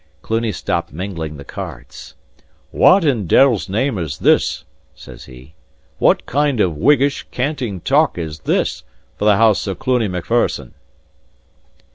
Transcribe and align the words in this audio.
Cluny 0.23 0.51
stopped 0.51 0.91
mingling 0.91 1.37
the 1.37 1.43
cards. 1.43 2.15
"What 2.71 3.05
in 3.05 3.27
deil's 3.27 3.69
name 3.69 3.99
is 3.99 4.17
this?" 4.17 4.63
says 4.95 5.25
he. 5.25 5.53
"What 5.99 6.25
kind 6.25 6.59
of 6.59 6.75
Whiggish, 6.75 7.27
canting 7.29 7.81
talk 7.81 8.17
is 8.17 8.39
this, 8.39 8.81
for 9.19 9.25
the 9.25 9.37
house 9.37 9.67
of 9.67 9.77
Cluny 9.77 10.07
Macpherson?" 10.07 10.73